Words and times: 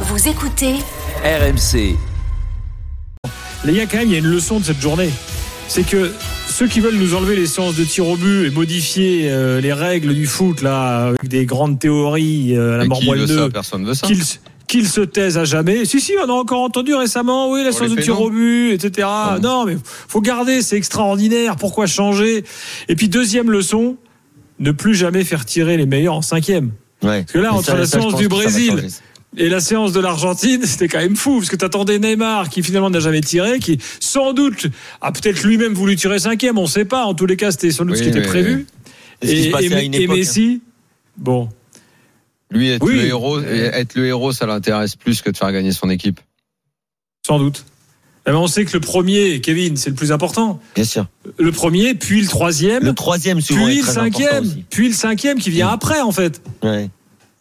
Vous 0.00 0.28
écoutez 0.28 0.74
RMC. 1.24 1.96
Les 3.64 3.72
gars, 3.74 3.86
quand 3.86 3.98
même, 3.98 4.08
il 4.08 4.12
y 4.12 4.16
a 4.16 4.18
une 4.18 4.26
leçon 4.30 4.60
de 4.60 4.64
cette 4.64 4.80
journée. 4.80 5.10
C'est 5.68 5.84
que 5.86 6.12
ceux 6.48 6.68
qui 6.68 6.80
veulent 6.80 6.94
nous 6.96 7.14
enlever 7.14 7.34
les 7.36 7.46
séances 7.46 7.74
de 7.76 7.84
tir 7.84 8.06
au 8.06 8.16
but 8.16 8.46
et 8.46 8.50
modifier 8.50 9.28
euh, 9.30 9.60
les 9.60 9.72
règles 9.72 10.14
du 10.14 10.26
foot, 10.26 10.62
là, 10.62 11.06
avec 11.08 11.28
des 11.28 11.46
grandes 11.46 11.78
théories 11.78 12.56
euh, 12.56 12.74
à 12.74 12.78
la 12.78 12.84
mort 12.84 12.98
qui 12.98 13.08
veut 13.08 13.16
moelle 13.16 13.28
ça 13.28 13.48
Personne 13.52 13.84
veut 13.84 13.94
ça. 13.94 14.06
qu'ils 14.06 14.22
qu'ils 14.66 14.88
se 14.88 15.00
taisent 15.00 15.38
à 15.38 15.44
jamais. 15.44 15.84
Si, 15.84 16.00
si, 16.00 16.12
on 16.24 16.28
a 16.28 16.32
encore 16.32 16.60
entendu 16.62 16.92
récemment, 16.94 17.50
oui, 17.50 17.62
la 17.62 17.70
Pour 17.70 17.78
séance 17.78 17.94
de 17.94 18.02
tir 18.02 18.20
au 18.20 18.30
but, 18.30 18.72
etc. 18.72 19.06
Ah 19.08 19.38
Non, 19.40 19.64
mais 19.64 19.76
faut 20.08 20.20
garder, 20.20 20.60
c'est 20.60 20.76
extraordinaire. 20.76 21.54
Pourquoi 21.56 21.86
changer? 21.86 22.44
Et 22.88 22.96
puis, 22.96 23.08
deuxième 23.08 23.48
leçon, 23.50 23.96
ne 24.58 24.72
plus 24.72 24.94
jamais 24.96 25.22
faire 25.24 25.44
tirer 25.44 25.76
les 25.76 25.86
meilleurs 25.86 26.14
en 26.14 26.22
cinquième. 26.22 26.72
Ouais. 27.02 27.20
Parce 27.22 27.32
que 27.32 27.38
là, 27.38 27.50
Mais 27.52 27.58
entre 27.58 27.66
ça- 27.66 27.76
la 27.76 27.86
séance 27.86 28.16
du 28.16 28.26
Brésil. 28.28 28.88
Et 29.36 29.48
la 29.48 29.60
séance 29.60 29.92
de 29.92 30.00
l'Argentine, 30.00 30.62
c'était 30.64 30.88
quand 30.88 30.98
même 30.98 31.16
fou, 31.16 31.38
parce 31.38 31.48
que 31.50 31.56
t'attendais 31.56 31.98
Neymar, 31.98 32.48
qui 32.48 32.62
finalement 32.62 32.90
n'a 32.90 33.00
jamais 33.00 33.20
tiré, 33.20 33.58
qui 33.58 33.78
sans 34.00 34.32
doute 34.32 34.66
a 35.00 35.12
peut-être 35.12 35.42
lui-même 35.44 35.74
voulu 35.74 35.96
tirer 35.96 36.18
cinquième, 36.18 36.58
on 36.58 36.66
sait 36.66 36.84
pas. 36.84 37.04
En 37.04 37.14
tous 37.14 37.26
les 37.26 37.36
cas, 37.36 37.50
c'était 37.50 37.70
sans 37.70 37.84
doute 37.84 37.92
Oui, 37.94 37.98
ce 37.98 38.02
qui 38.04 38.08
était 38.10 38.20
mais- 38.20 38.26
prévu. 38.26 38.66
Et 39.22 39.46
époque, 39.48 39.62
hein. 39.72 40.14
Messi, 40.14 40.60
bon, 41.16 41.48
Lui, 42.50 42.68
être 42.70 42.86
le 42.86 43.04
héros, 43.04 43.40
être 43.40 43.94
le 43.94 44.06
héros, 44.06 44.32
ça 44.32 44.46
l'intéresse 44.46 44.94
plus 44.94 45.22
que 45.22 45.30
de 45.30 45.36
faire 45.36 45.52
gagner 45.52 45.72
son 45.72 45.88
équipe. 45.90 46.20
sans 47.26 47.38
doute. 47.38 47.64
Eh 48.28 48.32
ben, 48.32 48.38
on 48.38 48.46
sait 48.48 48.64
que 48.64 48.72
le 48.72 48.80
premier, 48.80 49.40
Kevin, 49.40 49.76
c'est 49.76 49.90
le 49.90 49.94
plus 49.96 50.10
important. 50.12 50.60
Bien 50.74 50.84
sûr. 50.84 51.06
Le 51.38 51.52
premier, 51.52 51.94
puis 51.94 52.20
le 52.20 52.26
troisième, 52.26 52.82
Le 52.84 52.92
troisième 52.92 53.40
souvent 53.40 53.66
puis 53.66 53.78
le 53.78 53.84
cinquième, 53.84 54.44
puis 54.68 54.88
le 54.88 54.94
cinquième 54.94 55.38
qui 55.38 55.50
vient 55.50 55.68
Mm. 55.68 55.74
après, 55.74 56.00
en 56.00 56.10
fait. 56.12 56.42
Ouais. 56.62 56.90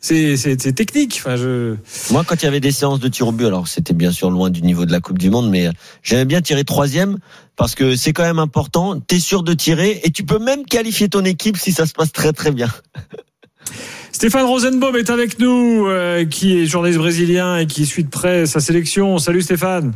C'est 0.01 0.37
c'est- 0.37 0.61
c'est 0.61 0.73
technique. 0.73 1.15
Enfin, 1.19 1.35
je... 1.35 1.75
Moi, 2.11 2.23
quand 2.27 2.35
il 2.41 2.45
y 2.45 2.47
avait 2.47 2.59
des 2.59 2.71
séances 2.71 2.99
de 2.99 3.07
tir 3.07 3.27
au 3.27 3.31
but, 3.31 3.45
alors 3.47 3.67
c'était 3.67 3.93
bien 3.95 4.11
sûr 4.11 4.29
loin 4.29 4.49
du 4.51 4.61
niveau 4.61 4.85
de 4.85 4.91
la 4.91 4.99
Coupe 4.99 5.17
du 5.17 5.29
Monde, 5.31 5.49
mais 5.49 5.67
euh, 5.67 5.71
j'aimais 6.03 6.25
bien 6.25 6.41
tirer 6.41 6.63
troisième 6.63 7.17
parce 7.55 7.73
que 7.73 7.95
c'est 7.95 8.13
quand 8.13 8.23
même 8.23 8.37
important. 8.39 8.99
T'es 8.99 9.19
sûr 9.19 9.41
de 9.41 9.53
tirer 9.53 10.01
et 10.03 10.11
tu 10.11 10.23
peux 10.23 10.37
même 10.39 10.63
qualifier 10.65 11.09
ton 11.09 11.25
équipe 11.25 11.57
si 11.57 11.71
ça 11.71 11.85
se 11.87 11.93
passe 11.93 12.11
très 12.11 12.33
très 12.33 12.51
bien. 12.51 12.69
Stéphane 14.11 14.45
Rosenbaum 14.45 14.95
est 14.95 15.09
avec 15.09 15.39
nous, 15.39 15.87
euh, 15.87 16.23
qui 16.25 16.55
est 16.57 16.65
journaliste 16.67 16.99
brésilien 16.99 17.57
et 17.57 17.65
qui 17.67 17.85
suit 17.85 18.03
de 18.03 18.09
près 18.09 18.45
sa 18.45 18.59
sélection. 18.59 19.17
Salut 19.17 19.41
Stéphane. 19.41 19.93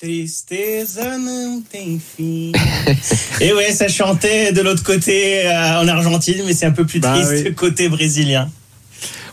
Tristeza 0.00 1.18
não 1.18 1.60
tem 1.60 1.98
fim. 1.98 2.52
Et 3.40 3.52
ouais, 3.52 3.72
ça 3.72 3.88
chantait 3.88 4.52
de 4.52 4.60
l'autre 4.60 4.84
côté 4.84 5.44
euh, 5.44 5.80
en 5.80 5.88
Argentine, 5.88 6.42
mais 6.46 6.52
c'est 6.54 6.66
un 6.66 6.70
peu 6.70 6.86
plus 6.86 7.00
Bah 7.00 7.14
triste 7.14 7.46
oui. 7.48 7.54
côté 7.56 7.88
brésilien. 7.88 8.48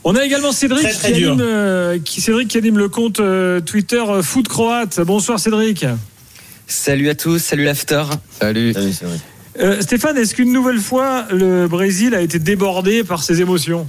On 0.07 0.15
a 0.15 0.23
également 0.23 0.51
Cédric, 0.51 0.83
Très, 0.83 0.93
très 0.93 1.13
qui, 1.13 1.25
anime, 1.25 1.41
euh, 1.41 1.97
qui, 1.97 2.21
Cédric 2.21 2.47
qui 2.47 2.59
anime 2.59 2.77
le 2.77 2.89
compte 2.89 3.19
euh, 3.19 3.59
Twitter 3.59 4.03
euh, 4.07 4.21
Foot 4.21 4.47
Croate. 4.47 4.99
Bonsoir 5.01 5.39
Cédric. 5.39 5.83
Salut 6.67 7.09
à 7.09 7.15
tous, 7.15 7.39
salut 7.39 7.63
l'after. 7.63 8.03
Salut. 8.39 8.75
Euh, 9.59 9.81
Stéphane, 9.81 10.15
est-ce 10.17 10.35
qu'une 10.35 10.53
nouvelle 10.53 10.77
fois 10.77 11.25
le 11.31 11.67
Brésil 11.67 12.13
a 12.13 12.21
été 12.21 12.37
débordé 12.37 13.03
par 13.03 13.23
ses 13.23 13.41
émotions? 13.41 13.87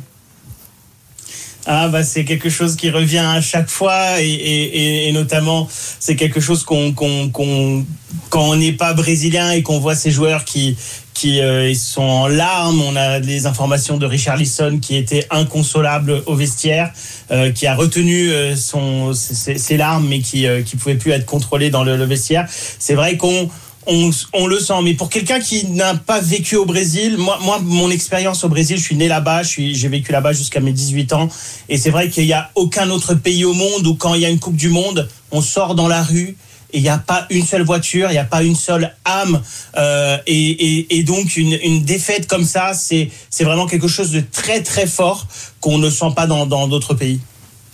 Ah 1.69 1.89
bah 1.89 2.05
c'est 2.05 2.25
quelque 2.25 2.48
chose 2.48 2.77
qui 2.77 2.91
revient 2.91 3.19
à 3.19 3.41
chaque 3.41 3.69
fois 3.69 4.20
et, 4.20 4.28
et- 4.28 4.77
et- 4.78 5.09
et 5.09 5.12
notamment 5.12 5.69
c'est 5.98 6.14
quelque 6.14 6.41
chose 6.41 6.62
qu'on 6.62 6.92
qu'on 6.92 7.84
quand 8.31 8.41
on 8.50 8.56
n'est 8.56 8.73
pas 8.73 8.95
brésilien 8.95 9.50
et 9.50 9.62
qu'on 9.62 9.81
voit 9.81 9.97
ces 9.97 10.11
joueurs 10.12 10.45
qui 10.45 10.77
qui 11.12 11.41
euh, 11.41 11.69
ils 11.70 11.77
sont 11.78 12.03
en 12.03 12.28
larmes, 12.28 12.81
on 12.83 12.95
a 12.95 13.19
les 13.19 13.47
informations 13.47 13.97
de 13.97 14.05
Richard 14.06 14.36
Lisson 14.36 14.78
qui 14.81 14.97
était 14.97 15.27
inconsolable 15.31 16.23
au 16.27 16.34
vestiaire, 16.34 16.92
euh, 17.31 17.50
qui 17.50 17.67
a 17.67 17.75
retenu 17.75 18.30
euh, 18.30 18.55
son 18.55 19.12
ses, 19.14 19.56
ses 19.58 19.77
larmes 19.77 20.06
mais 20.08 20.20
qui 20.20 20.47
euh, 20.47 20.62
qui 20.62 20.77
pouvait 20.77 20.95
plus 20.97 21.11
être 21.12 21.25
contrôlé 21.27 21.70
dans 21.70 21.83
le, 21.84 21.97
le 21.97 22.05
vestiaire. 22.05 22.47
C'est 22.78 22.95
vrai 22.95 23.17
qu'on 23.17 23.48
on, 23.87 24.11
on 24.33 24.47
le 24.47 24.59
sent, 24.59 24.81
mais 24.83 24.95
pour 24.95 25.09
quelqu'un 25.09 25.41
qui 25.41 25.67
n'a 25.69 25.95
pas 25.95 26.20
vécu 26.20 26.57
au 26.57 26.64
Brésil, 26.64 27.17
moi, 27.19 27.39
moi 27.42 27.58
mon 27.63 27.91
expérience 27.91 28.45
au 28.45 28.48
Brésil, 28.48 28.77
je 28.79 28.83
suis 28.83 28.97
né 28.97 29.08
là-bas, 29.08 29.42
j'ai 29.42 29.89
vécu 29.89 30.13
là-bas 30.13 30.33
jusqu'à 30.33 30.61
mes 30.61 30.73
18 30.73 31.13
ans, 31.13 31.29
et 31.69 31.79
c'est 31.79 31.91
vrai 31.91 32.08
qu'il 32.11 32.25
n'y 32.25 32.33
a 32.33 32.51
aucun 32.55 32.91
autre 32.91 33.14
pays 33.14 33.45
au 33.45 33.52
monde 33.52 33.86
où 33.86 33.95
quand 33.95 34.14
il 34.14 34.23
y 34.23 34.27
a 34.27 34.29
une 34.29 34.41
Coupe 34.41 34.57
du 34.57 34.69
Monde, 34.69 35.08
on 35.30 35.41
sort 35.41 35.75
dans 35.75 35.89
la 35.89 36.02
rue 36.02 36.36
et 36.73 36.79
il 36.79 36.83
n'y 36.83 36.89
a 36.89 36.98
pas 36.98 37.27
une 37.30 37.45
seule 37.45 37.63
voiture, 37.63 38.08
il 38.11 38.13
n'y 38.13 38.19
a 38.19 38.25
pas 38.25 38.42
une 38.42 38.57
seule 38.57 38.92
âme, 39.05 39.41
euh, 39.77 40.19
et, 40.27 40.35
et, 40.35 40.98
et 40.98 41.02
donc 41.05 41.36
une, 41.36 41.58
une 41.63 41.85
défaite 41.85 42.27
comme 42.27 42.45
ça, 42.45 42.73
c'est, 42.75 43.11
vraiment 43.41 43.67
quelque 43.67 43.89
chose 43.89 44.11
de 44.11 44.20
très 44.20 44.63
très 44.63 44.86
fort 44.86 45.27
qu'on 45.61 45.79
ne 45.79 45.91
sent 45.91 46.13
pas 46.14 46.27
dans 46.27 46.67
d'autres 46.67 46.95
pays. 46.95 47.20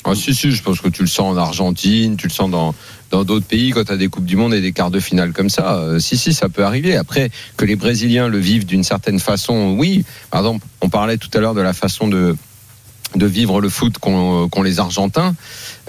Ah, 0.05 0.15
si, 0.15 0.35
si, 0.35 0.51
je 0.51 0.63
pense 0.63 0.81
que 0.81 0.89
tu 0.89 1.03
le 1.03 1.09
sens 1.09 1.35
en 1.35 1.37
Argentine, 1.37 2.17
tu 2.17 2.27
le 2.27 2.33
sens 2.33 2.51
dans 2.51 2.75
d'autres 3.25 3.47
pays 3.47 3.71
quand 3.71 3.85
tu 3.85 3.97
des 3.97 4.09
Coupes 4.09 4.25
du 4.25 4.37
Monde 4.37 4.55
et 4.55 4.61
des 4.61 4.73
quarts 4.73 4.91
de 4.91 5.01
finale 5.01 5.33
comme 5.33 5.51
ça. 5.51 5.77
Euh, 5.77 5.99
si, 6.01 6.17
si, 6.17 6.35
ça 6.35 6.49
peut 6.49 6.65
arriver. 6.65 6.97
Après, 6.97 7.31
que 7.57 7.65
les 7.65 7.77
Brésiliens 7.77 8.29
le 8.29 8.39
vivent 8.39 8.67
d'une 8.67 8.85
certaine 8.85 9.21
façon, 9.21 9.77
oui. 9.79 10.05
Par 10.31 10.41
exemple, 10.41 10.67
on 10.81 10.89
parlait 10.89 11.19
tout 11.19 11.31
à 11.35 11.39
l'heure 11.39 11.55
de 11.55 11.61
la 11.61 11.73
façon 11.73 12.09
de 12.09 12.35
de 13.15 13.27
vivre 13.27 13.61
le 13.61 13.69
foot 13.69 13.99
qu'ont 13.99 14.49
qu'ont 14.49 14.63
les 14.63 14.79
Argentins. 14.81 15.35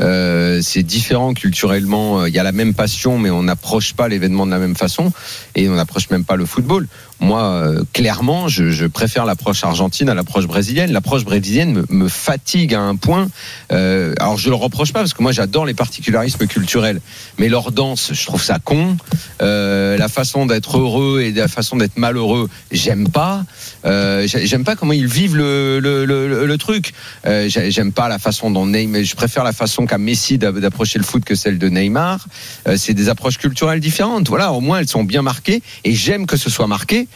Euh, 0.02 0.60
c'est 0.64 0.84
différent 0.84 1.34
culturellement. 1.34 2.26
Il 2.26 2.34
y 2.34 2.40
a 2.40 2.44
la 2.44 2.52
même 2.52 2.74
passion, 2.74 3.18
mais 3.20 3.30
on 3.30 3.44
n'approche 3.44 3.94
pas 3.94 4.08
l'événement 4.08 4.46
de 4.46 4.52
la 4.52 4.58
même 4.60 4.76
façon 4.76 5.12
et 5.56 5.70
on 5.70 5.76
n'approche 5.76 6.10
même 6.10 6.26
pas 6.26 6.36
le 6.36 6.46
football. 6.46 6.88
Moi, 7.20 7.42
euh, 7.44 7.84
clairement, 7.94 8.48
je, 8.50 8.72
je 8.72 8.86
préfère 8.86 9.26
l'approche 9.26 9.64
argentine 9.64 10.10
à 10.10 10.14
l'approche 10.16 10.46
brésilienne. 10.48 10.92
L'approche 10.92 11.24
brésilienne 11.24 11.72
me, 11.72 11.86
me 11.90 12.08
fatigue 12.10 12.74
à 12.74 12.82
un 12.82 12.96
point. 12.98 13.30
Euh, 13.72 14.14
alors, 14.20 14.38
je 14.38 14.50
le 14.50 14.56
reproche 14.56 14.92
pas 14.92 15.00
parce 15.00 15.14
que 15.14 15.22
moi, 15.22 15.32
j'adore 15.32 15.66
les 15.66 15.74
particularismes 15.76 16.48
culturels, 16.48 17.00
mais 17.38 17.48
leur 17.48 17.72
danse, 17.72 18.12
je 18.14 18.26
trouve 18.26 18.44
ça 18.44 18.58
con. 18.60 18.98
Euh, 19.42 19.96
la 19.98 20.10
façon 20.10 20.46
d'être 20.48 20.80
heureux 20.80 21.22
et 21.22 21.32
la 21.32 21.48
façon 21.48 21.78
d'être 21.78 21.98
malheureux, 21.98 22.50
j'aime 22.72 23.08
pas. 23.08 23.46
Euh, 23.86 24.28
j'ai- 24.28 24.46
j'aime 24.48 24.64
pas 24.66 24.76
comment 24.76 24.94
ils 24.94 25.08
vivent 25.08 25.38
le, 25.38 25.80
le, 25.80 26.06
le 26.46 26.58
truc. 26.58 26.94
Euh, 27.26 27.48
j'ai- 27.50 27.72
j'aime 27.72 27.92
pas 27.92 28.08
la 28.10 28.20
façon 28.20 28.52
dont 28.52 28.66
Neymar. 28.66 29.04
Je 29.04 29.16
préfère 29.16 29.44
la 29.44 29.54
façon 29.54 29.86
qu'a 29.86 29.98
Messi 29.98 30.38
d'a- 30.38 30.52
d'approcher 30.52 31.00
le 31.00 31.06
foot 31.06 31.24
que 31.24 31.36
celle 31.36 31.58
de 31.58 31.70
Neymar. 31.70 32.28
Euh, 32.68 32.76
c'est 32.78 32.94
des 32.94 33.10
approches 33.10 33.38
culturelles 33.38 33.80
différentes. 33.80 34.28
Voilà, 34.30 34.52
au 34.54 34.62
moins 34.62 34.80
elles 34.80 34.90
sont 34.90 35.04
bien 35.04 35.22
marquées 35.22 35.62
et 35.84 35.94
j'aime 35.94 36.26
que 36.26 36.38
ce 36.38 36.50
soit 36.50 36.68
marqué. 36.68 37.08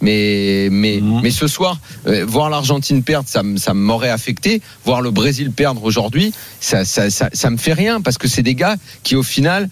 Mais 0.00 0.68
mais 0.72 1.00
Mhm. 1.00 1.20
mais 1.22 1.30
ce 1.30 1.46
soir, 1.46 1.78
euh, 2.08 2.24
voir 2.26 2.50
l'Argentine 2.50 3.04
perdre, 3.04 3.28
ça 3.28 3.74
m'aurait 3.74 4.10
affecté. 4.10 4.60
Voir 4.84 5.00
le 5.00 5.12
Brésil 5.12 5.52
perdre 5.52 5.84
aujourd'hui, 5.84 6.32
ça 6.60 6.84
ça, 6.84 7.08
ça 7.08 7.28
ça 7.32 7.50
me 7.50 7.56
fait 7.56 7.72
rien 7.72 8.00
parce 8.00 8.18
que 8.18 8.26
c'est 8.26 8.42
des 8.42 8.56
gars 8.56 8.74
qui 9.04 9.14
au 9.14 9.22
final, 9.22 9.68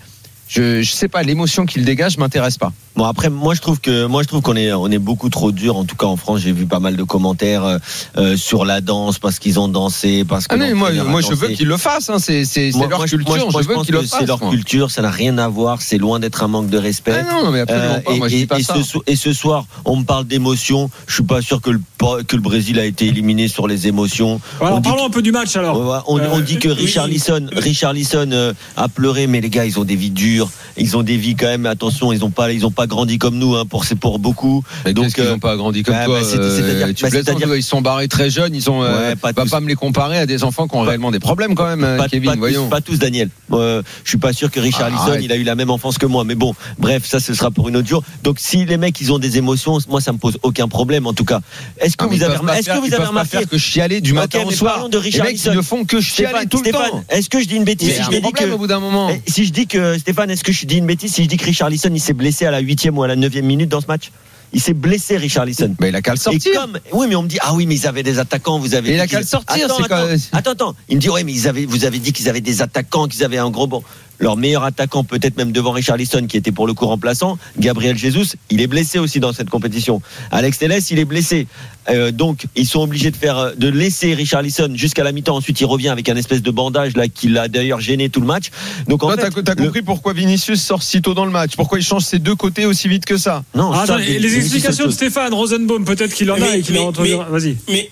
je 0.51 0.83
je 0.83 0.93
sais 0.93 1.09
pas, 1.09 1.23
l'émotion 1.23 1.65
qu'ils 1.65 1.85
dégagent 1.85 2.19
m'intéresse 2.19 2.59
pas. 2.59 2.73
Bon 2.97 3.05
après 3.05 3.31
moi 3.31 3.55
je 3.55 3.61
trouve 3.61 3.81
que 3.81 4.07
moi 4.07 4.23
je 4.25 4.29
trouve 4.29 4.43
qu'on 4.43 4.57
est 4.57 4.73
on 4.73 4.89
est 4.91 4.99
beaucoup 4.99 5.29
trop 5.31 5.53
dur 5.53 5.77
en 5.77 5.85
tout 5.85 5.95
cas 5.95 6.07
en 6.07 6.17
France 6.17 6.41
j'ai 6.41 6.51
vu 6.53 6.67
pas 6.67 6.81
mal 6.81 6.97
de 6.97 7.03
commentaires 7.05 7.65
euh, 7.65 7.79
euh, 8.19 8.37
sur 8.37 8.65
la 8.65 8.81
danse 8.81 9.21
parce 9.21 9.39
qu'ils 9.39 9.61
ont 9.61 9.69
dansé 9.69 10.25
parce 10.29 10.49
que 10.49 10.57
Ah 10.57 10.59
non, 10.59 10.75
moi 10.75 11.21
je 11.21 11.33
veux 11.33 11.49
qu'ils 11.51 11.69
le 11.69 11.77
fassent. 11.77 12.11
Hein. 12.11 12.19
C'est 12.19 12.43
leur 12.73 12.89
moi, 12.99 13.07
culture. 13.07 13.29
moi, 13.29 13.39
je- 13.39 13.45
moi, 13.53 13.63
je 13.63 13.69
veux 13.69 13.75
pense 13.75 13.87
qu'ils 13.87 13.95
le 13.95 14.01
fassent. 14.03 14.17
c'est 14.19 14.27
leur 14.27 14.41
culture 14.51 14.91
ça 14.91 15.03
n'a 15.03 15.11
rien 15.11 15.39
à 15.39 15.47
voir 15.49 15.81
c'est 15.83 15.99
loin 15.99 16.19
d'être 16.19 16.43
un 16.43 16.49
manque 16.49 16.69
de 16.69 16.79
respect 16.79 17.15
Ah 17.15 17.33
non, 17.45 17.51
mais 17.53 17.61
absolument 17.61 17.95
Euh, 17.95 18.01
pas. 18.01 18.15
Moi, 18.17 18.29
je 18.29 18.35
et, 18.35 18.39
dis 18.39 18.47
pas 18.47 18.59
et 18.59 18.63
ça. 18.65 18.75
ce, 18.75 18.83
so- 18.83 19.03
et 19.07 19.15
ce 19.17 19.33
soir, 19.33 19.67
on 19.85 19.97
me 19.99 20.05
parle 20.05 20.27
d'émotion. 20.27 20.91
Je 21.07 21.15
suis 21.15 21.23
pas 21.23 21.41
sûr 21.43 21.61
que 21.61 21.71
le, 21.71 21.81
que 22.27 22.35
le 22.37 22.43
Brésil 22.43 22.79
a 22.81 22.85
été 22.85 23.07
éliminé 23.07 23.47
sur 23.47 23.69
les 23.69 23.87
émotions. 23.87 24.41
Alors, 24.61 24.79
on 24.79 24.83
parlons 24.83 25.07
un 25.07 25.11
peu 25.11 25.23
du 25.23 25.31
match 25.33 25.55
alors. 25.57 26.05
on, 26.09 26.19
on 26.19 26.39
Euh, 26.39 26.43
dit 26.43 26.59
que 26.59 26.69
oui. 26.69 26.75
Richard 26.75 27.07
Lisson, 27.07 27.47
Richard 27.53 27.93
Lisson 27.93 28.29
euh, 28.33 28.53
a 28.77 28.89
pleuré, 28.89 29.27
mais 29.29 29.41
les 29.41 29.49
gars, 29.51 29.65
ils 29.65 29.79
ont 29.79 29.85
des 29.85 29.97
vies 29.97 30.11
dures. 30.11 30.40
Ils 30.77 30.97
ont 30.97 31.03
des 31.03 31.17
vies 31.17 31.35
quand 31.35 31.47
même. 31.47 31.67
Attention, 31.67 32.13
ils 32.13 32.25
ont 32.25 32.31
pas, 32.31 32.53
ils 32.53 32.65
ont 32.67 32.71
pas 32.71 32.87
grandi 32.87 33.19
comme 33.19 33.37
nous. 33.37 33.55
Hein, 33.57 33.65
pour 33.67 33.85
c'est 33.85 33.95
pour 33.97 34.19
beaucoup. 34.19 34.63
Mais 34.85 34.93
Donc, 34.95 35.13
ils 35.17 35.21
euh, 35.23 35.31
n'ont 35.33 35.39
pas 35.39 35.57
grandi 35.57 35.83
comme 35.83 35.95
bah, 35.95 36.05
toi. 36.07 36.21
bah, 36.21 36.27
euh, 36.27 36.57
c'est-à-dire- 36.57 36.95
tu 36.95 37.03
bah, 37.05 37.11
c'est-à-dire- 37.11 37.55
ils 37.57 37.63
sont 37.63 37.81
barrés 37.81 38.09
très 38.09 38.31
jeunes. 38.31 38.55
Ils 38.55 38.71
ont. 38.71 38.83
euh, 38.83 39.11
Ouais, 39.11 39.17
pas 39.17 39.33
va 39.33 39.45
pas 39.47 39.61
me 39.61 39.69
les 39.69 39.75
comparer 39.75 40.19
à 40.19 40.27
des 40.27 40.45
enfants 40.45 40.69
qui 40.69 40.77
ont 40.77 40.81
réellement 40.83 41.11
des 41.11 41.19
problèmes 41.21 41.55
quand 41.55 41.67
même, 41.75 41.97
pas, 41.97 42.09
Kevin. 42.09 42.31
pas 42.31 42.37
voyons. 42.37 42.65
tous, 42.65 42.71
pas 42.71 42.81
tous, 42.81 42.99
Daniel. 42.99 43.29
Euh, 43.53 43.83
je 44.05 44.09
suis 44.11 44.19
pas 44.19 44.33
sûr 44.33 44.51
que 44.51 44.61
Richard 44.61 44.87
Ah, 44.89 44.91
Lisson, 44.91 45.03
arrête. 45.09 45.21
il 45.25 45.33
a 45.33 45.37
eu 45.37 45.43
la 45.43 45.55
même 45.55 45.71
enfance 45.71 45.99
que 45.99 46.07
moi. 46.07 46.25
Mais 46.25 46.35
bon, 46.35 46.55
bref, 46.79 47.05
ça, 47.07 47.21
ce 47.21 47.35
sera 47.35 47.51
pour 47.51 47.69
une 47.69 47.77
autre 47.77 47.89
jour. 47.89 48.03
Donc, 48.23 48.39
si 48.39 48.65
les 48.65 48.77
mecs, 48.77 49.01
ils 49.01 49.13
ont 49.13 49.19
des 49.19 49.39
émotions, 49.39 49.79
moi, 49.89 50.01
ça 50.01 50.13
me 50.13 50.19
pose 50.19 50.39
aucun 50.43 50.69
problème, 50.69 51.07
en 51.07 51.13
tout 51.13 51.25
cas. 51.25 51.41
Est-ce 51.79 51.97
que 51.97 52.05
Ah, 52.05 52.09
vous 52.09 52.23
avez, 52.23 52.39
pas 52.39 52.59
est-ce 52.59 52.71
que 52.71 52.79
vous 52.79 52.95
avez 52.95 53.05
remarqué 53.05 53.39
que 53.47 53.59
chialer 53.59 54.01
du 54.01 54.13
matin 54.13 54.41
au 54.47 54.51
soir. 54.51 54.89
de 54.89 54.97
Richard 54.99 55.27
ils 55.31 55.51
ne 55.53 55.63
font 55.63 55.85
que 55.85 56.01
chialer 56.01 56.47
tout 56.49 56.63
le 56.65 56.71
temps. 56.73 57.05
est-ce 57.09 57.29
que 57.29 57.41
je 57.41 57.47
dis 57.47 57.57
une 57.57 57.65
bêtise 57.65 57.95
si 57.95 58.03
je 58.03 58.11
dis 58.11 58.33
que 58.33 58.51
au 58.51 58.59
bout 58.59 58.67
d'un 58.67 58.81
moment. 58.81 59.11
Eh, 59.11 59.21
Si 59.31 59.45
je 59.45 59.53
dis 59.53 59.67
que 59.67 59.99
Stéphane, 59.99 60.30
est-ce 60.31 60.45
que 60.45 60.53
je 60.53 60.65
dis 60.67 60.79
une 60.79 60.87
bêtise 60.87 61.13
si 61.15 61.25
je 61.25 61.29
dis 61.29 61.37
que 61.37 61.45
Richard 61.45 61.69
Lisson 61.71 61.91
il 61.93 62.01
s'est 62.01 62.13
blessé 62.15 62.47
à 62.47 62.51
la 62.51 62.61
huitième 62.61 62.97
ou 62.99 63.03
à 63.03 63.09
la 63.09 63.17
neuvième 63.17 63.47
minute 63.47 63.69
dans 63.69 63.81
ce 63.81 63.87
match? 63.87 64.11
Il 64.53 64.61
s'est 64.61 64.75
blessé, 64.75 65.17
Richard 65.17 65.45
Lisson. 65.45 65.77
Mais 65.81 65.91
il 65.91 65.95
a 65.95 66.03
qu'à 66.03 66.11
le 66.13 66.17
Et 66.19 66.21
sortir. 66.21 66.53
comme, 66.61 66.79
oui, 66.93 67.07
mais 67.09 67.15
on 67.15 67.23
me 67.23 67.29
dit, 67.29 67.39
ah 67.41 67.55
oui, 67.55 67.67
mais 67.67 67.77
ils 67.77 67.87
avaient 67.87 68.03
des 68.03 68.19
attaquants, 68.19 68.59
vous 68.59 68.75
avez. 68.75 68.89
Mais 68.91 68.97
il 68.97 69.01
a 69.01 69.07
qu'à 69.07 69.21
le 69.21 69.25
sortir, 69.27 69.65
Attends, 69.67 69.77
c'est 69.77 69.85
attends, 69.85 70.07
quand- 70.33 70.37
attends, 70.39 70.51
attends. 70.51 70.75
Il 70.89 70.97
me 70.97 71.01
dit, 71.01 71.09
ouais, 71.09 71.23
mais 71.23 71.33
ils 71.33 71.47
avaient, 71.47 71.67
vous 71.67 71.85
avez 71.85 72.01
dit 72.01 72.13
qu'ils 72.13 72.29
avaient 72.29 72.41
des 72.41 72.61
attaquants, 72.61 73.07
qu'ils 73.07 73.23
avaient 73.23 73.39
un 73.39 73.51
gros 73.51 73.69
bon. 73.69 73.85
Leur 74.21 74.37
meilleur 74.37 74.65
attaquant, 74.65 75.03
peut-être 75.03 75.37
même 75.37 75.51
devant 75.51 75.73
Richarlison, 75.73 76.27
qui 76.27 76.37
était 76.37 76.53
pour 76.53 76.67
le 76.67 76.75
coup 76.75 76.87
remplaçant, 76.87 77.39
Gabriel 77.59 77.97
Jesus, 77.99 78.37
il 78.51 78.61
est 78.61 78.67
blessé 78.67 78.99
aussi 78.99 79.19
dans 79.19 79.33
cette 79.33 79.51
compétition. 79.51 80.01
Alex 80.31 80.59
Telles, 80.59 80.79
il 80.91 80.99
est 80.99 81.05
blessé. 81.05 81.47
Euh, 81.89 82.11
donc, 82.13 82.47
ils 82.55 82.67
sont 82.67 82.81
obligés 82.83 83.11
de 83.11 83.17
faire, 83.17 83.53
de 83.57 83.69
laisser 83.69 84.13
Richarlison 84.15 84.71
jusqu'à 84.75 85.03
la 85.03 85.13
mi-temps. 85.13 85.35
Ensuite, 85.37 85.61
il 85.61 85.65
revient 85.65 85.89
avec 85.89 86.09
un 86.11 86.17
espèce 86.17 86.43
de 86.43 86.51
bandage 86.51 86.95
là 86.97 87.09
qui 87.09 87.29
l'a 87.29 87.49
d'ailleurs 87.49 87.81
gêné 87.81 88.11
tout 88.11 88.21
le 88.21 88.27
match. 88.27 88.51
Donc, 88.87 89.03
en 89.03 89.07
Toi, 89.09 89.17
fait, 89.31 89.43
t'as 89.43 89.55
le- 89.55 89.65
compris 89.65 89.83
pourquoi 89.83 90.13
Vinicius 90.13 90.63
sort 90.63 90.83
si 90.83 91.01
tôt 91.03 91.15
dans 91.15 91.25
le 91.25 91.31
match? 91.33 91.57
Pourquoi 91.57 91.79
il 91.79 91.83
change 91.85 92.03
ses 92.05 92.19
deux 92.19 92.35
côtés 92.37 92.67
aussi 92.67 92.87
vite 92.89 93.07
que 93.07 93.17
ça? 93.17 93.43
Non, 93.55 93.71
Ah, 93.73 93.87
ça, 93.87 93.95
attends, 93.95 93.97
les 94.05 94.19
Vinicius, 94.19 94.37
explications 94.45 94.87
de 94.87 94.91
Stéphane 94.91 95.33
Rosenbaum, 95.33 95.85
peut-être 95.85 96.15
qu'il 96.15 96.31
en 96.31 96.41
a 96.41 96.57
et 96.57 96.61
qu'il 96.63 96.77
a 96.77 96.83
entendu. 96.83 97.11
mais- 97.17 97.39
Vas-y. 97.39 97.57
Mais 97.69 97.91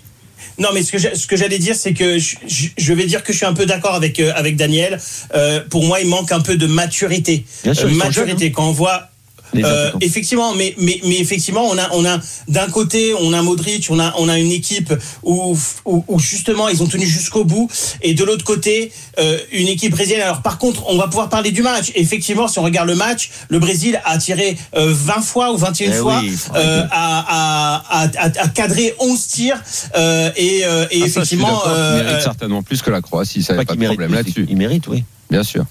non, 0.58 0.70
mais 0.74 0.82
ce 0.82 0.92
que 0.92 0.98
ce 0.98 1.26
que 1.26 1.36
j'allais 1.36 1.58
dire, 1.58 1.76
c'est 1.76 1.92
que 1.94 2.18
je, 2.18 2.92
vais 2.92 3.06
dire 3.06 3.22
que 3.22 3.32
je 3.32 3.38
suis 3.38 3.46
un 3.46 3.54
peu 3.54 3.64
d'accord 3.66 3.94
avec 3.94 4.18
euh, 4.18 4.32
avec 4.34 4.56
Daniel. 4.56 4.98
Euh, 5.34 5.60
pour 5.70 5.84
moi, 5.84 6.00
il 6.00 6.08
manque 6.08 6.32
un 6.32 6.40
peu 6.40 6.56
de 6.56 6.66
maturité. 6.66 7.44
Bien 7.62 7.74
sûr, 7.74 7.86
Euh, 7.86 7.90
maturité. 7.92 8.46
jeunes, 8.46 8.52
Quand 8.52 8.68
on 8.68 8.72
voit 8.72 9.10
Euh, 9.56 9.90
effectivement, 10.00 10.54
mais, 10.54 10.74
mais, 10.78 11.00
mais 11.04 11.18
effectivement, 11.18 11.64
on 11.68 11.78
a, 11.78 11.88
on 11.92 12.04
a 12.04 12.18
d'un 12.48 12.66
côté, 12.68 13.14
on 13.18 13.32
a 13.32 13.42
Modric, 13.42 13.86
on 13.90 13.98
a, 13.98 14.14
on 14.18 14.28
a 14.28 14.38
une 14.38 14.52
équipe 14.52 14.92
où, 15.22 15.56
où, 15.84 16.04
où 16.06 16.18
justement 16.18 16.68
ils 16.68 16.82
ont 16.82 16.86
tenu 16.86 17.06
jusqu'au 17.06 17.44
bout, 17.44 17.68
et 18.02 18.14
de 18.14 18.24
l'autre 18.24 18.44
côté, 18.44 18.92
euh, 19.18 19.38
une 19.52 19.68
équipe 19.68 19.92
brésilienne. 19.92 20.22
Alors 20.22 20.42
par 20.42 20.58
contre, 20.58 20.84
on 20.88 20.96
va 20.98 21.06
pouvoir 21.06 21.28
parler 21.28 21.50
du 21.50 21.62
match. 21.62 21.92
Effectivement, 21.94 22.48
si 22.48 22.58
on 22.58 22.62
regarde 22.62 22.88
le 22.88 22.94
match, 22.94 23.30
le 23.48 23.58
Brésil 23.58 24.00
a 24.04 24.18
tiré 24.18 24.56
euh, 24.76 24.92
20 24.94 25.22
fois 25.22 25.52
ou 25.52 25.56
21 25.56 25.90
Eh 25.90 25.94
fois, 25.96 26.20
oui, 26.22 26.36
euh, 26.54 26.82
a, 26.90 27.24
a, 27.90 28.04
a, 28.04 28.06
a, 28.06 28.24
a 28.44 28.48
cadré 28.48 28.94
11 28.98 29.26
tirs, 29.26 29.62
euh, 29.96 30.30
et, 30.36 30.64
euh, 30.64 30.86
et 30.90 31.02
Ah, 31.02 31.08
ça, 31.08 31.20
effectivement, 31.20 31.48
d'accord. 31.48 31.72
Il 31.74 31.78
euh, 31.78 32.02
mérite 32.02 32.16
euh, 32.16 32.20
certainement 32.20 32.62
plus 32.62 32.82
que 32.82 32.90
la 32.90 33.00
Croatie, 33.00 33.42
ça 33.42 33.54
Pas 33.54 33.60
n'y 33.60 33.62
a 33.62 33.64
pas 33.66 33.74
de 33.74 33.78
mérite 33.80 33.98
problème 33.98 34.14
là-dessus. 34.14 34.46
Il 34.48 34.56
mérite, 34.56 34.88
oui. 34.88 35.04
Bien 35.30 35.42
sûr. 35.42 35.64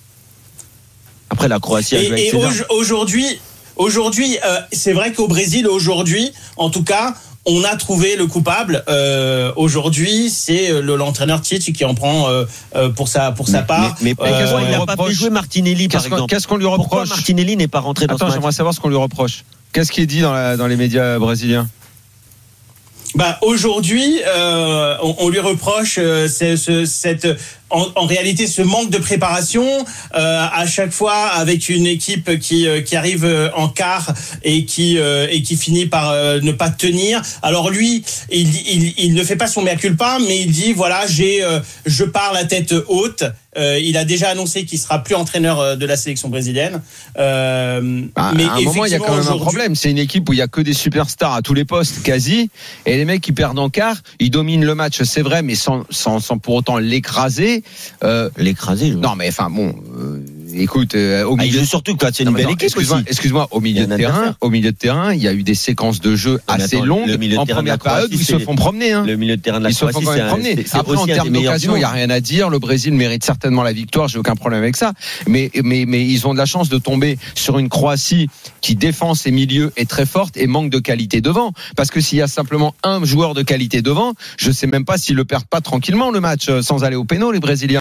Après, 1.29 1.47
la 1.47 1.59
Croatie 1.59 1.95
a 1.95 2.01
Et, 2.01 2.29
et 2.29 2.31
aujourd'hui, 2.69 3.39
aujourd'hui, 3.77 4.37
euh, 4.45 4.59
c'est 4.71 4.93
vrai 4.93 5.13
qu'au 5.13 5.27
Brésil, 5.27 5.67
aujourd'hui, 5.67 6.31
en 6.57 6.69
tout 6.69 6.83
cas, 6.83 7.13
on 7.49 7.63
a 7.63 7.75
trouvé 7.77 8.17
le 8.17 8.27
coupable. 8.27 8.83
Euh, 8.89 9.53
aujourd'hui, 9.55 10.29
c'est 10.29 10.69
euh, 10.69 10.81
le- 10.81 10.95
l'entraîneur 10.97 11.39
Tite 11.41 11.71
qui 11.73 11.85
en 11.85 11.95
prend 11.95 12.27
euh, 12.29 12.45
pour 12.89 13.07
sa 13.07 13.31
pour 13.31 13.47
sa 13.47 13.61
part. 13.61 13.95
mais, 14.01 14.13
Euh, 14.19 14.61
il 14.65 14.71
n'a 14.77 14.85
pas 14.85 14.97
fait 15.07 15.13
jouer 15.13 15.29
Martinelli, 15.29 15.87
par 15.87 16.01
Qu'est-ce 16.01 16.09
qu'on 16.09 16.15
exemple 16.17 16.29
qu'est-ce 16.33 16.47
qu'on 16.47 16.57
lui 16.57 16.65
Pourquoi 16.65 17.01
reproche 17.03 17.09
Martinelli 17.09 17.55
n'est 17.55 17.69
pas 17.69 17.79
rentré 17.79 18.05
dans 18.07 18.15
Attends, 18.15 18.31
j'aimerais 18.31 18.51
savoir 18.51 18.73
ce 18.75 18.79
qu'on 18.81 18.89
lui 18.89 18.97
reproche. 18.97 19.45
Qu'est-ce 19.71 19.91
qui 19.93 20.01
est 20.01 20.05
dit 20.05 20.19
dans, 20.21 20.33
la- 20.33 20.57
dans 20.57 20.67
les 20.67 20.75
médias 20.75 21.17
brésiliens 21.19 21.69
Bah 23.15 23.37
aujourd'hui, 23.41 24.19
euh, 24.27 24.95
on, 25.01 25.15
on 25.19 25.29
lui 25.29 25.39
reproche 25.39 25.95
euh, 25.97 26.27
ce- 26.27 26.57
ce- 26.57 26.85
cette, 26.85 27.27
en, 27.69 27.87
en 27.95 28.05
réalité, 28.05 28.47
ce 28.47 28.61
manque 28.61 28.89
de 28.89 28.97
préparation 28.97 29.65
euh, 30.15 30.45
à 30.51 30.65
chaque 30.65 30.91
fois 30.91 31.27
avec 31.27 31.69
une 31.69 31.85
équipe 31.85 32.39
qui 32.39 32.67
euh, 32.67 32.81
qui 32.81 32.95
arrive 32.95 33.25
euh, 33.25 33.49
en 33.55 33.67
quart 33.67 34.13
et 34.43 34.65
qui 34.65 34.97
euh, 34.97 35.27
et 35.29 35.41
qui 35.41 35.57
finit 35.57 35.85
par 35.85 36.11
euh, 36.11 36.39
ne 36.41 36.51
pas 36.51 36.69
tenir. 36.69 37.21
Alors 37.41 37.69
lui, 37.69 38.03
il, 38.31 38.55
il, 38.67 38.93
il 38.97 39.13
ne 39.13 39.23
fait 39.23 39.35
pas 39.35 39.47
son 39.47 39.61
mea 39.61 39.75
culpa, 39.75 40.17
mais 40.25 40.41
il 40.41 40.51
dit 40.51 40.73
voilà, 40.73 41.05
j'ai 41.07 41.43
je 41.85 42.03
pars 42.03 42.33
la 42.33 42.45
tête 42.45 42.73
haute. 42.87 43.23
Il 43.59 43.97
a 43.97 44.05
déjà 44.05 44.29
annoncé 44.29 44.65
qu'il 44.65 44.77
sera 44.77 45.03
plus 45.03 45.15
entraîneur 45.15 45.77
de 45.77 45.85
la 45.87 45.97
sélection 45.97 46.29
brésilienne. 46.29 46.79
Bah, 47.15 48.31
mais 48.35 48.43
à 48.45 48.53
un 48.53 48.61
moment, 48.61 48.85
il 48.85 48.91
y 48.91 48.95
a 48.95 48.99
quand 48.99 49.17
même 49.17 49.27
un 49.27 49.37
problème. 49.37 49.75
C'est 49.75 49.89
une 49.89 49.97
équipe 49.97 50.29
où 50.29 50.33
il 50.33 50.39
y 50.39 50.43
a 50.43 50.47
que 50.47 50.61
des 50.61 50.73
superstars 50.73 51.33
à 51.33 51.41
tous 51.41 51.55
les 51.55 51.65
postes, 51.65 52.03
quasi. 52.03 52.51
Et 52.85 52.97
les 52.97 53.05
mecs, 53.05 53.21
qui 53.21 53.31
perdent 53.31 53.57
en 53.57 53.69
quart. 53.69 53.97
Ils 54.19 54.29
dominent 54.29 54.63
le 54.63 54.75
match, 54.75 55.01
c'est 55.01 55.23
vrai, 55.23 55.41
mais 55.41 55.55
sans, 55.55 55.85
sans, 55.89 56.19
sans 56.19 56.37
pour 56.37 56.53
autant 56.53 56.77
l'écraser. 56.77 57.56
Euh, 58.03 58.29
L'écraser. 58.37 58.91
non, 58.91 59.15
mais 59.15 59.27
enfin, 59.29 59.49
bon, 59.49 59.75
euh, 59.97 60.19
écoute, 60.53 60.95
euh, 60.95 61.23
au 61.25 61.35
Ah, 61.39 61.43
milieu. 61.43 61.63
surtout 61.65 61.95
quand 61.95 62.09
c'est 62.13 62.23
Non, 62.23 62.31
une 62.31 62.35
mais 62.37 62.43
belle 62.43 62.49
non, 62.51 62.55
équipe 62.55 62.77
aussi. 62.77 62.93
excuse-moi, 63.07 63.47
au 63.51 63.59
milieu 63.59 63.85
de 63.85 63.95
terrain, 63.95 64.35
au 64.41 64.49
milieu 64.49 64.71
de 64.71 64.77
terrain, 64.77 65.13
il 65.13 65.21
y 65.21 65.27
a 65.27 65.33
eu 65.33 65.43
des 65.43 65.55
séquences 65.55 65.99
de 65.99 66.15
jeu 66.15 66.39
mais 66.47 66.63
assez 66.63 66.77
attends, 66.77 66.85
longues 66.85 67.09
en 67.37 67.45
première 67.45 67.77
période 67.79 68.05
où 68.05 68.15
Croatie, 68.15 68.15
ils 68.15 68.25
se 68.25 68.39
font 68.39 68.55
promener. 68.55 68.91
Hein. 68.93 69.03
Le 69.05 69.15
milieu 69.17 69.37
de 69.37 69.41
terrain 69.41 69.59
de 69.59 69.63
la 69.65 69.69
Ils 69.69 69.73
se 69.73 69.85
font 69.85 69.99
Croatie, 70.01 70.19
quand 70.21 70.27
promener. 70.27 70.65
Après, 70.73 70.95
en 70.97 71.05
termes 71.05 71.29
d'occasion, 71.29 71.75
il 71.75 71.79
n'y 71.79 71.85
a 71.85 71.89
rien 71.89 72.09
à 72.09 72.19
dire. 72.19 72.49
Le 72.49 72.59
Brésil 72.59 72.93
mérite 72.93 73.23
certainement 73.23 73.63
la 73.63 73.73
victoire. 73.73 74.07
J'ai 74.07 74.19
aucun 74.19 74.35
problème 74.35 74.61
avec 74.61 74.75
ça. 74.77 74.93
Mais, 75.27 75.51
mais, 75.63 75.85
mais 75.87 76.05
ils 76.05 76.25
ont 76.27 76.33
de 76.33 76.37
la 76.37 76.45
chance 76.45 76.69
de 76.69 76.77
tomber 76.77 77.17
sur 77.35 77.59
une 77.59 77.69
Croatie 77.69 78.27
qui 78.61 78.75
défend 78.75 79.13
ses 79.15 79.31
milieux 79.31 79.71
est 79.77 79.89
très 79.89 80.05
forte 80.05 80.37
et 80.37 80.47
manque 80.47 80.69
de 80.69 80.79
qualité 80.79 81.21
devant. 81.21 81.53
Parce 81.75 81.89
que 81.89 81.99
s'il 82.01 82.17
y 82.17 82.21
a 82.21 82.27
simplement 82.27 82.73
un 82.83 83.03
joueur 83.03 83.33
de 83.33 83.41
qualité 83.41 83.81
devant, 83.81 84.13
je 84.37 84.51
sais 84.51 84.67
même 84.67 84.85
pas 84.85 84.97
s'ils 84.97 85.15
le 85.15 85.25
perdent 85.25 85.45
pas 85.45 85.61
tranquillement 85.61 86.11
le 86.11 86.19
match 86.19 86.47
euh, 86.49 86.61
sans 86.61 86.83
aller 86.83 86.95
au 86.95 87.03
pénal, 87.05 87.31
les 87.33 87.39
Brésiliens. 87.39 87.75